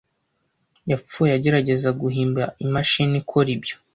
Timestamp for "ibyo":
3.55-3.75